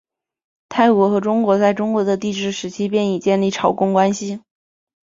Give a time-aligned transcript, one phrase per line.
[0.67, 4.41] 泰国和中国在中国的帝制时期便已经建立朝贡关系。